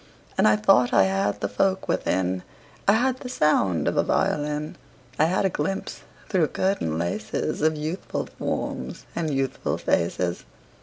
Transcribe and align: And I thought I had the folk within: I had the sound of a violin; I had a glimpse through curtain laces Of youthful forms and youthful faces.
And 0.35 0.47
I 0.47 0.55
thought 0.55 0.93
I 0.93 1.03
had 1.03 1.41
the 1.41 1.47
folk 1.47 1.87
within: 1.87 2.41
I 2.87 2.93
had 2.93 3.19
the 3.19 3.29
sound 3.29 3.87
of 3.87 3.97
a 3.97 4.03
violin; 4.03 4.75
I 5.19 5.25
had 5.25 5.45
a 5.45 5.49
glimpse 5.51 6.01
through 6.27 6.47
curtain 6.47 6.97
laces 6.97 7.61
Of 7.61 7.75
youthful 7.75 8.25
forms 8.25 9.05
and 9.15 9.31
youthful 9.31 9.77
faces. 9.77 10.43